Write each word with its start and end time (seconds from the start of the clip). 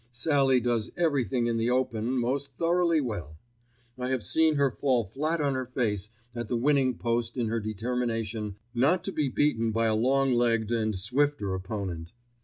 Sallie 0.09 0.59
does 0.59 0.89
everything 0.97 1.45
in 1.45 1.57
the 1.57 1.69
open 1.69 2.17
most 2.19 2.57
thoroughly 2.57 3.01
well. 3.01 3.37
I 3.99 4.09
have 4.09 4.23
seen 4.23 4.55
her 4.55 4.71
fall 4.71 5.03
flat 5.03 5.39
on 5.39 5.53
her 5.53 5.67
face 5.67 6.09
at 6.33 6.47
the 6.47 6.57
winning 6.57 6.97
post 6.97 7.37
in 7.37 7.49
her 7.49 7.59
determination 7.59 8.55
not 8.73 9.03
to 9.03 9.11
be 9.11 9.29
beaten 9.29 9.71
by 9.71 9.85
a 9.85 9.93
longer 9.95 10.33
legged 10.33 10.71
and 10.71 10.95
swifter 10.97 11.53
opponent. 11.53 12.13